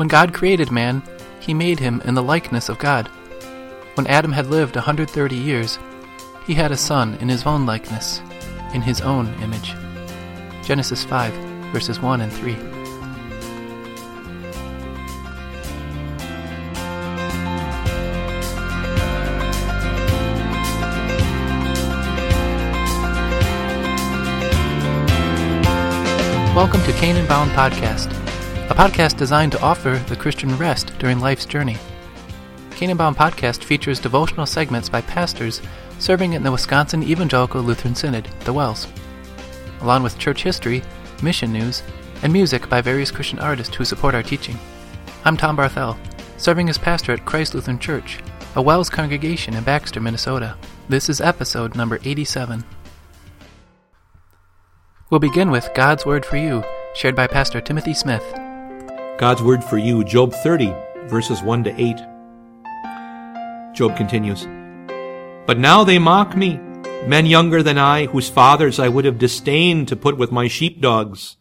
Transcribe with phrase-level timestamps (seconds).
[0.00, 1.02] When God created man,
[1.40, 3.08] he made him in the likeness of God.
[3.96, 5.78] When Adam had lived a 130 years,
[6.46, 8.22] he had a son in his own likeness,
[8.72, 9.74] in his own image.
[10.64, 11.34] Genesis 5,
[11.70, 12.54] verses 1 and 3.
[26.54, 28.19] Welcome to Canaan Bound Podcast,
[28.70, 31.76] a podcast designed to offer the Christian rest during life's journey.
[32.70, 35.60] Canaan Bound Podcast features devotional segments by pastors
[35.98, 38.86] serving in the Wisconsin Evangelical Lutheran Synod, the WELS,
[39.80, 40.84] along with church history,
[41.20, 41.82] mission news,
[42.22, 44.56] and music by various Christian artists who support our teaching.
[45.24, 45.98] I'm Tom Barthel,
[46.36, 48.20] serving as pastor at Christ Lutheran Church,
[48.54, 50.56] a WELS congregation in Baxter, Minnesota.
[50.88, 52.64] This is episode number 87.
[55.10, 56.62] We'll begin with God's Word for You,
[56.94, 58.22] shared by Pastor Timothy Smith.
[59.20, 60.74] God's Word for You, Job 30,
[61.04, 63.74] verses 1 to 8.
[63.74, 64.46] Job continues
[65.46, 66.56] But now they mock me,
[67.06, 71.36] men younger than I, whose fathers I would have disdained to put with my sheepdogs.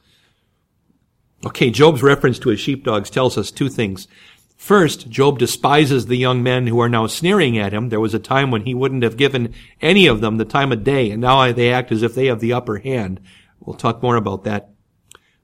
[1.46, 4.10] Okay, Job's reference to his sheepdogs tells us two things.
[4.58, 7.88] First, Job despises the young men who are now sneering at him.
[7.88, 10.84] There was a time when he wouldn't have given any of them the time of
[10.84, 13.22] day, and now they act as if they have the upper hand.
[13.62, 14.70] We'll talk more about that.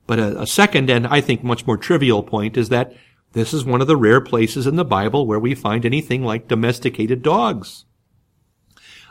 [0.08, 2.94] But a, a, second and I think much more trivial point is that
[3.34, 6.48] this is one of the rare places in the Bible where we find anything like
[6.48, 7.86] domesticated dogs.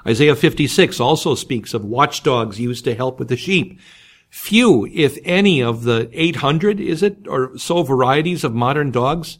[0.06, 3.80] Isaiah 56 also speaks of watchdogs used to help with the sheep.
[4.28, 9.38] Few, if any, of the 800, is it, or so varieties of modern dogs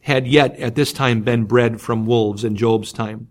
[0.00, 3.28] had yet at this time been bred from wolves in Job's time.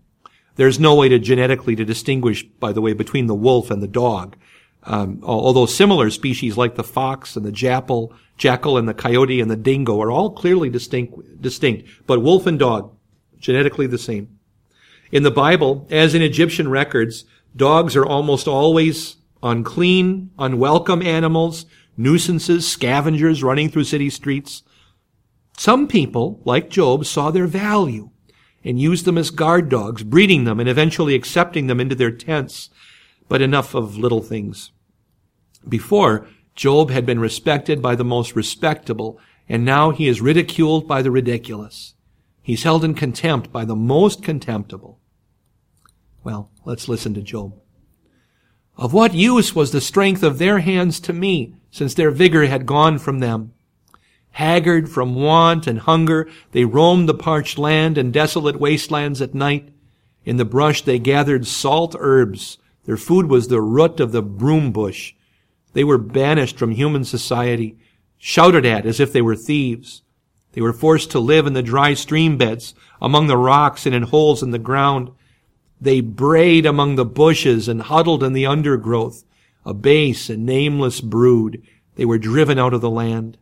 [0.56, 3.88] There's no way to genetically to distinguish, by the way, between the wolf and the
[3.88, 4.36] dog.
[4.84, 9.50] Um, although similar species like the fox and the jackal, jackal and the coyote and
[9.50, 12.96] the dingo are all clearly distinct, distinct, but wolf and dog,
[13.38, 14.38] genetically the same.
[15.12, 21.66] In the Bible, as in Egyptian records, dogs are almost always unclean, unwelcome animals,
[21.96, 24.62] nuisances, scavengers running through city streets.
[25.58, 28.10] Some people, like Job, saw their value
[28.64, 32.70] and used them as guard dogs, breeding them and eventually accepting them into their tents
[33.30, 34.72] but enough of little things.
[35.68, 41.02] Before, Job had been respected by the most respectable, and now he is ridiculed by
[41.02, 41.94] the ridiculous.
[42.42, 44.98] He's held in contempt by the most contemptible.
[46.22, 47.54] Well, let's listen to Job.
[48.76, 52.66] Of what use was the strength of their hands to me, since their vigor had
[52.66, 53.52] gone from them?
[54.32, 59.68] Haggard from want and hunger, they roamed the parched land and desolate wastelands at night.
[60.24, 64.72] In the brush they gathered salt herbs, their food was the root of the broom
[64.72, 65.14] bush.
[65.72, 67.76] They were banished from human society,
[68.18, 70.02] shouted at as if they were thieves.
[70.52, 74.02] They were forced to live in the dry stream beds, among the rocks and in
[74.02, 75.10] holes in the ground.
[75.80, 79.24] They brayed among the bushes and huddled in the undergrowth,
[79.64, 81.62] a base and nameless brood.
[81.94, 83.38] They were driven out of the land.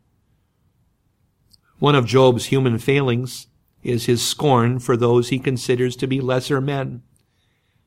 [1.78, 3.46] One of Job's human failings
[3.82, 7.02] is his scorn for those he considers to be lesser men.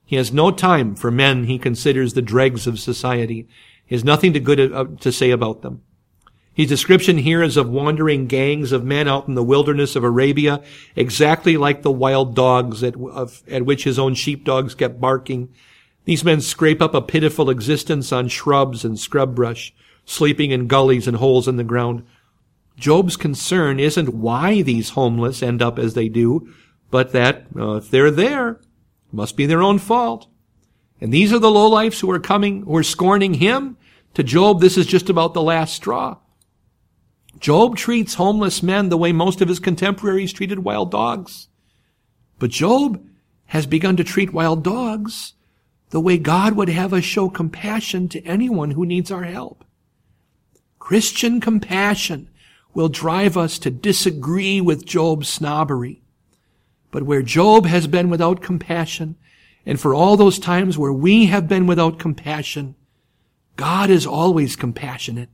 [0.05, 3.47] He has no time for men he considers the dregs of society.
[3.91, 5.81] He has nothing to good uh, to say about them.
[6.53, 10.63] His description here is of wandering gangs of men out in the wilderness of Arabia,
[10.95, 15.53] exactly like the wild dogs at, of, at which his own sheepdogs kept barking.
[16.05, 19.73] These men scrape up a pitiful existence on shrubs and scrub brush,
[20.05, 22.05] sleeping in gullies and holes in the ground.
[22.77, 26.49] Job's concern isn't why these homeless end up as they do,
[26.91, 28.61] but that uh, if they're there,
[29.11, 30.27] must be their own fault.
[31.01, 33.75] And these are the lowlifes who are coming, who are scorning him.
[34.15, 36.17] To Job, this is just about the last straw.
[37.39, 41.47] Job treats homeless men the way most of his contemporaries treated wild dogs.
[42.39, 43.03] But Job
[43.47, 45.33] has begun to treat wild dogs
[45.89, 49.65] the way God would have us show compassion to anyone who needs our help.
[50.79, 52.29] Christian compassion
[52.73, 56.01] will drive us to disagree with Job's snobbery
[56.91, 59.15] but where Job has been without compassion,
[59.65, 62.75] and for all those times where we have been without compassion,
[63.61, 65.29] God is always compassionate.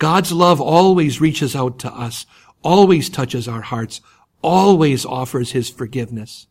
[0.00, 2.26] God's love always reaches out to us,
[2.64, 4.00] always touches our hearts,
[4.42, 6.48] always offers His forgiveness.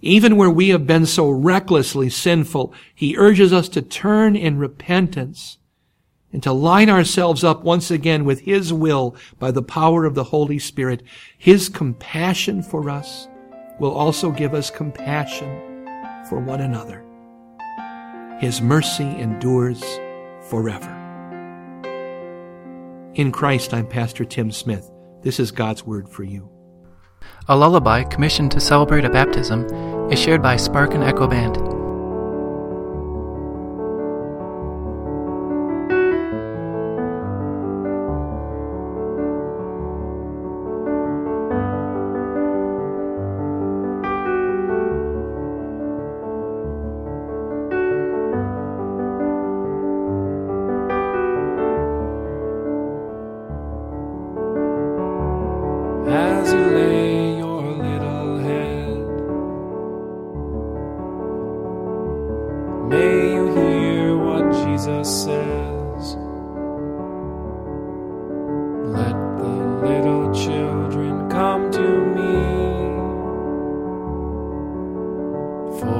[0.00, 5.58] Even where we have been so recklessly sinful, He urges us to turn in repentance
[6.32, 10.24] and to line ourselves up once again with His will by the power of the
[10.24, 11.02] Holy Spirit,
[11.36, 13.28] His compassion for us
[13.78, 15.84] will also give us compassion
[16.30, 17.04] for one another.
[18.40, 19.84] His mercy endures
[20.48, 20.90] forever.
[23.12, 24.90] In Christ, I'm Pastor Tim Smith,
[25.20, 26.50] This is God's word for you.
[27.48, 29.66] A lullaby commissioned to celebrate a baptism
[30.10, 31.69] is shared by Spark and Echo Band.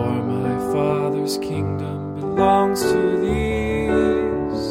[0.00, 4.62] For my Father's kingdom belongs to these.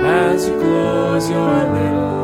[0.00, 2.17] As you close your little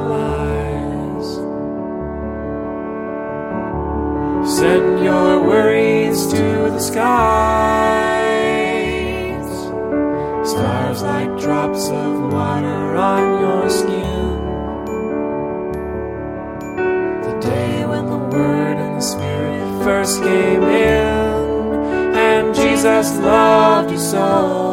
[24.04, 24.63] so.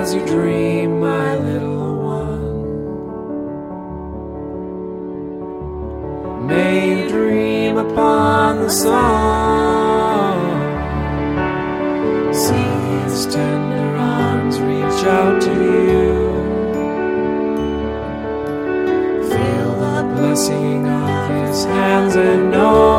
[0.00, 2.46] As you dream, my little one.
[6.46, 10.36] May you dream upon the sun.
[12.32, 12.70] See
[13.02, 15.54] his tender arms reach out to
[15.90, 16.06] you.
[19.30, 22.97] Feel the blessing of his hands and know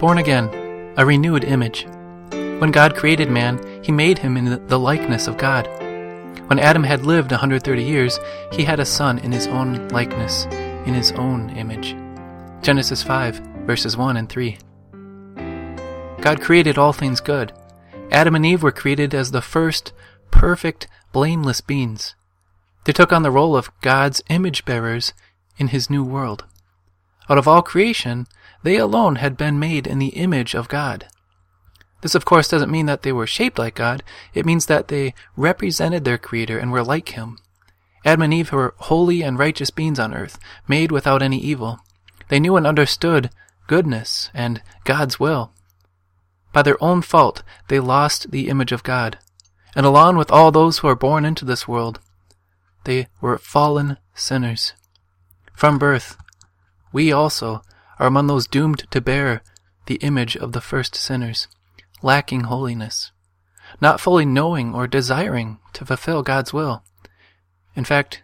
[0.00, 0.48] Born again,
[0.96, 1.86] a renewed image.
[2.30, 5.66] When God created man, he made him in the likeness of God.
[6.46, 8.18] When Adam had lived a 130 years,
[8.50, 10.46] he had a son in his own likeness,
[10.86, 11.94] in his own image.
[12.62, 13.36] Genesis 5,
[13.66, 14.56] verses 1 and 3.
[16.22, 17.52] God created all things good.
[18.10, 19.92] Adam and Eve were created as the first,
[20.30, 22.14] perfect, blameless beings.
[22.84, 25.12] They took on the role of God's image bearers
[25.58, 26.46] in his new world.
[27.28, 28.26] Out of all creation,
[28.62, 31.06] they alone had been made in the image of God.
[32.02, 34.02] This, of course, doesn't mean that they were shaped like God.
[34.32, 37.38] It means that they represented their Creator and were like Him.
[38.04, 41.80] Adam and Eve were holy and righteous beings on earth, made without any evil.
[42.28, 43.30] They knew and understood
[43.66, 45.52] goodness and God's will.
[46.52, 49.18] By their own fault, they lost the image of God.
[49.76, 52.00] And along with all those who are born into this world,
[52.84, 54.72] they were fallen sinners.
[55.54, 56.16] From birth,
[56.92, 57.62] we also
[58.00, 59.42] are among those doomed to bear
[59.86, 61.46] the image of the first sinners,
[62.02, 63.12] lacking holiness,
[63.80, 66.82] not fully knowing or desiring to fulfill God's will.
[67.76, 68.22] In fact,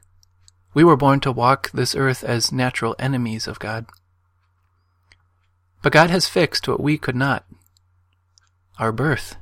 [0.73, 3.87] we were born to walk this earth as natural enemies of God.
[5.83, 7.45] But God has fixed what we could not
[8.79, 9.37] our birth.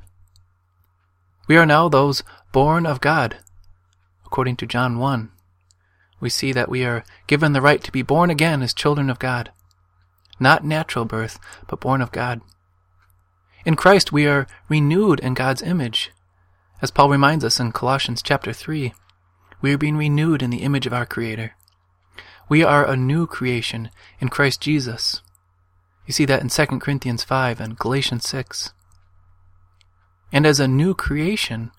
[1.47, 3.37] We are now those born of God,
[4.25, 5.29] according to John 1.
[6.19, 9.19] We see that we are given the right to be born again as children of
[9.19, 9.51] God.
[10.39, 12.41] Not natural birth, but born of God.
[13.65, 16.11] In Christ we are renewed in God's image.
[16.81, 18.93] As Paul reminds us in Colossians chapter 3,
[19.61, 21.55] we are being renewed in the image of our Creator.
[22.47, 23.89] We are a new creation
[24.19, 25.21] in Christ Jesus.
[26.05, 28.73] You see that in 2 Corinthians 5 and Galatians 6.
[30.31, 31.71] And as a new creation,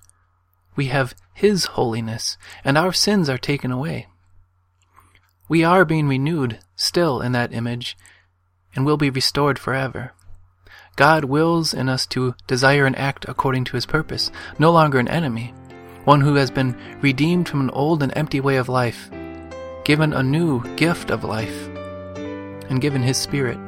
[0.74, 4.08] we have His holiness, and our sins are taken away.
[5.48, 7.96] We are being renewed still in that image,
[8.76, 10.12] and will be restored forever.
[10.96, 15.08] God wills in us to desire and act according to his purpose, no longer an
[15.08, 15.52] enemy,
[16.04, 19.10] one who has been redeemed from an old and empty way of life,
[19.84, 21.68] given a new gift of life,
[22.68, 23.58] and given his Spirit.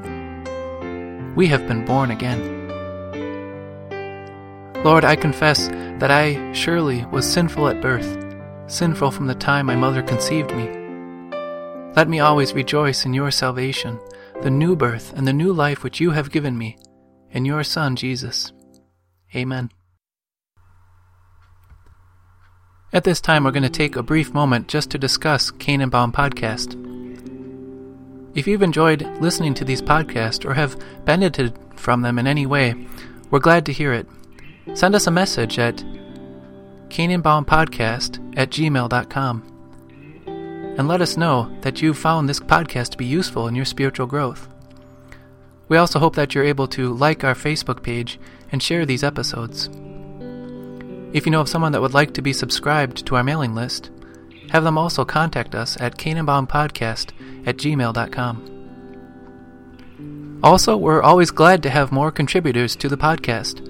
[1.37, 2.57] We have been born again.
[4.85, 8.25] Lord, I confess that I surely was sinful at birth,
[8.69, 10.69] sinful from the time my mother conceived me.
[11.97, 13.99] Let me always rejoice in your salvation,
[14.43, 16.79] the new birth, and the new life which you have given me
[17.31, 18.53] in your Son, Jesus.
[19.35, 19.71] Amen.
[22.93, 26.77] At this time, we're going to take a brief moment just to discuss Canaan-Bound Podcast.
[28.35, 32.75] If you've enjoyed listening to these podcasts or have benefited from them in any way,
[33.31, 34.07] we're glad to hear it.
[34.75, 35.85] Send us a message at
[36.89, 39.58] Canaan-Bound-Podcast at gmail.com
[40.79, 44.07] and let us know that you found this podcast to be useful in your spiritual
[44.07, 44.49] growth.
[45.69, 48.19] We also hope that you're able to like our Facebook page
[48.53, 49.69] and share these episodes.
[51.13, 53.91] If you know of someone that would like to be subscribed to our mailing list,
[54.51, 57.11] have them also contact us at Podcast
[57.45, 58.55] at gmail.com.
[60.45, 63.65] Also, we're always glad to have more contributors to the podcast.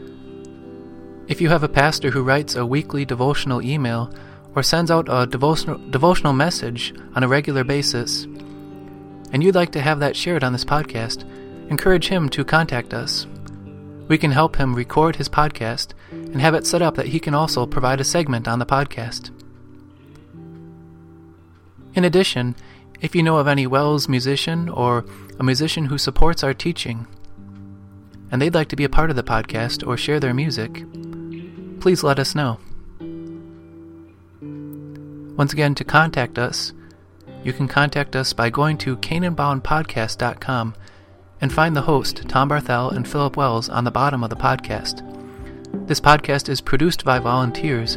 [1.27, 4.13] If you have a pastor who writes a weekly devotional email
[4.59, 8.25] or sends out a devotional, devotional message on a regular basis,
[9.33, 11.23] and you'd like to have that shared on this podcast,
[11.71, 13.29] encourage him to contact us.
[14.09, 17.35] We can help him record his podcast and have it set up that he can
[17.35, 19.31] also provide a segment on the podcast.
[21.95, 22.57] In addition,
[23.01, 25.05] if you know of any WELS musician or
[25.39, 27.07] a musician who supports our teaching,
[28.33, 30.85] and they'd like to be a part of the podcast or share their music,
[31.79, 32.59] please let us know.
[35.39, 36.73] Once again, to contact us,
[37.45, 40.75] you can contact us by going to canaanboundpodcast.com
[41.41, 45.07] and find the host, Tom Barthel and Philip Wells, on the bottom of the podcast.
[45.87, 47.95] This podcast is produced by volunteers,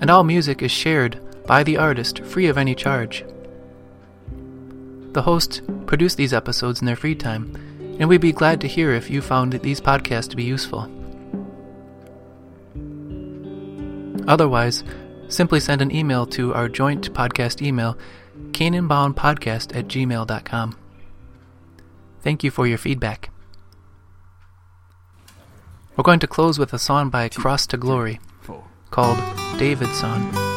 [0.00, 3.24] and all music is shared by the artist free of any charge.
[5.10, 7.52] The hosts produce these episodes in their free time,
[7.98, 10.88] and we'd be glad to hear if you found these podcasts to be useful.
[14.28, 14.84] Otherwise,
[15.28, 17.98] simply send an email to our joint podcast email,
[18.52, 20.76] canaanboundpodcast at gmail.com.
[22.20, 23.30] Thank you for your feedback.
[25.96, 28.20] We're going to close with a song by Cross to Glory
[28.90, 29.18] called
[29.58, 30.55] David's Song.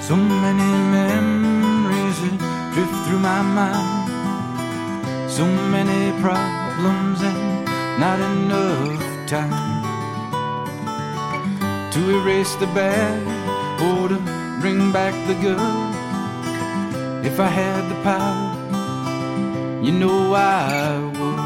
[0.00, 2.36] So many memories that
[2.74, 4.10] drift through my mind.
[5.30, 7.64] So many problems and
[8.00, 9.80] not enough time
[11.92, 13.22] to erase the bad
[13.80, 14.18] or to
[14.60, 15.60] bring back the good.
[17.24, 18.50] If I had the power,
[19.84, 21.40] you know I would.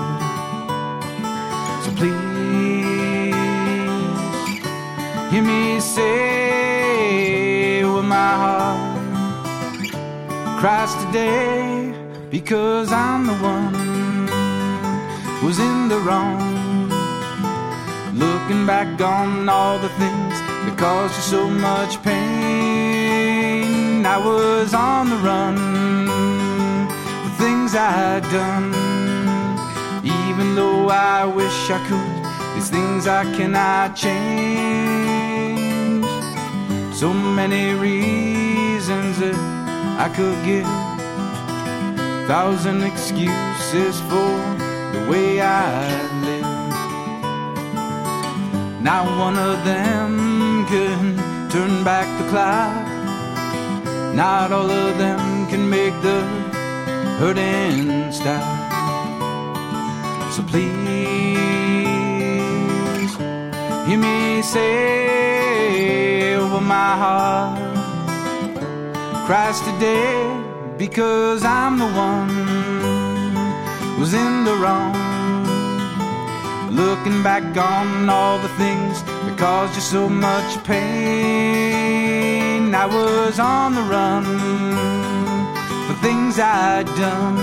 [1.84, 3.34] So please
[5.32, 6.33] hear me say
[10.64, 11.92] Christ today,
[12.30, 13.74] because I'm the one
[15.40, 16.88] who's in the wrong.
[18.14, 23.26] Looking back on all the things that caused you so much pain.
[24.06, 26.06] I was on the run,
[27.26, 28.72] the things I'd done.
[30.02, 32.24] Even though I wish I could,
[32.56, 34.46] these things I cannot change.
[36.94, 39.18] So many reasons
[40.04, 40.66] I could give,
[42.28, 44.32] thousand excuses for
[44.92, 45.56] the way I
[46.26, 46.44] live.
[48.82, 51.16] Not one of them can
[51.48, 52.86] turn back the clock.
[54.14, 56.20] Not all of them can make the
[57.18, 58.44] hurting stop.
[60.32, 60.68] So please
[63.86, 67.63] hear me say over my heart,
[69.26, 70.38] Christ today,
[70.76, 72.28] because I'm the one
[73.96, 74.92] who's in the wrong.
[76.70, 81.64] Looking back on all the things that caused you so much pain.
[82.74, 84.24] I was on the run
[85.86, 87.38] for things I'd done.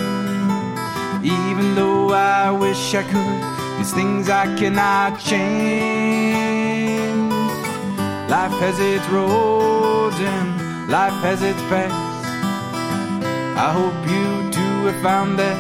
[1.26, 3.44] Even though I wish I could,
[3.80, 6.22] these things I cannot change.
[8.30, 10.61] Life has its roads and
[10.92, 12.28] life has its paths.
[13.58, 15.58] I hope you too have found that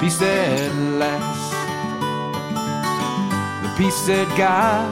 [0.00, 1.52] peace at last.
[3.62, 4.88] The peace that God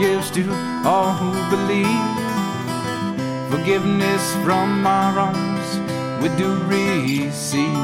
[0.00, 0.42] gives to
[0.84, 2.16] all who believe.
[3.52, 5.68] Forgiveness from our wrongs
[6.20, 7.78] we do receive.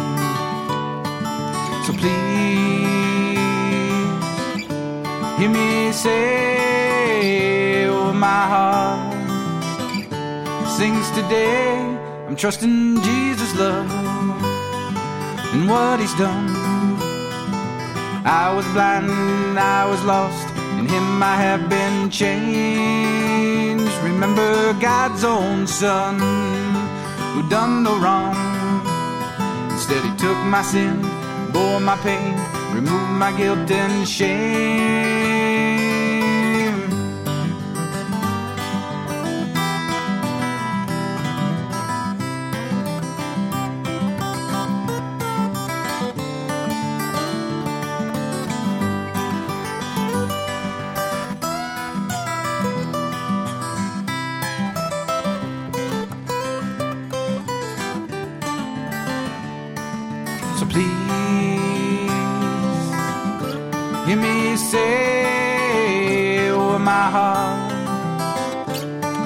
[1.87, 3.39] So please
[5.39, 9.04] hear me say, oh my heart
[10.85, 11.79] sings today.
[12.27, 13.91] I'm trusting Jesus' love
[15.55, 16.47] and what He's done.
[18.43, 20.47] I was blind, I was lost.
[20.79, 23.97] In Him I have been changed.
[24.11, 24.51] Remember
[24.89, 26.15] God's own Son
[27.33, 28.37] who done no wrong.
[29.75, 30.95] Instead, He took my sin,
[31.55, 32.35] bore my pain,
[32.77, 35.34] removed my guilt and shame.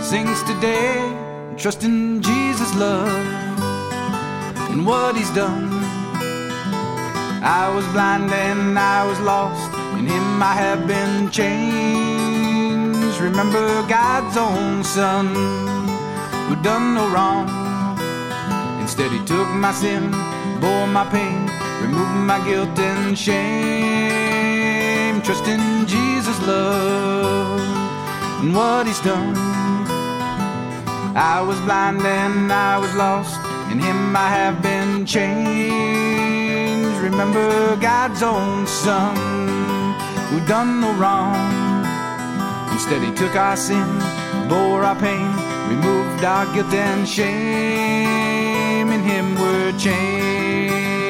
[0.09, 0.97] Sings today,
[1.59, 3.27] trusting Jesus' love
[4.71, 5.69] and what He's done.
[7.45, 13.21] I was blind and I was lost, in Him I have been changed.
[13.21, 15.27] Remember God's own Son
[16.47, 17.47] who done no wrong.
[18.81, 20.11] Instead, He took my sin
[20.59, 21.51] bore my pain,
[21.83, 23.61] removed my guilt and shame.
[25.21, 27.61] Trust in Jesus' love
[28.41, 29.48] and what He's done.
[31.19, 33.41] I was blind and I was lost,
[33.73, 35.37] in Him I have been changed.
[37.03, 39.17] Remember God's own Son
[40.31, 41.35] who done no wrong.
[42.71, 43.99] Instead, He took our sin,
[44.49, 45.35] bore our pain,
[45.69, 48.89] removed our guilt and shame.
[48.93, 51.08] In Him we're changed.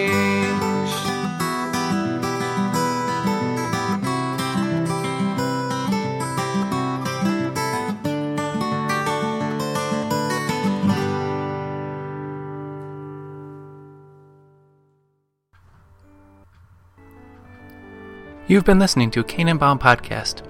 [18.49, 20.43] You've been listening to Canaan Bound Podcast,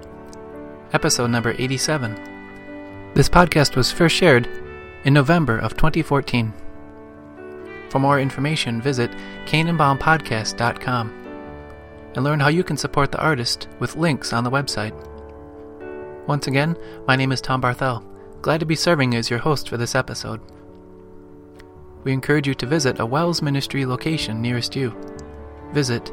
[0.92, 3.12] episode number 87.
[3.14, 4.48] This podcast was first shared
[5.02, 6.52] in November of 2014.
[7.88, 9.10] For more information, visit
[9.46, 11.10] CanaanBoundPodcast.com
[12.14, 14.94] and learn how you can support the artist with links on the website.
[16.28, 16.76] Once again,
[17.08, 18.04] my name is Tom Barthel.
[18.42, 20.40] Glad to be serving as your host for this episode.
[22.04, 24.96] We encourage you to visit a WELS Ministry location nearest you.
[25.72, 26.12] Visit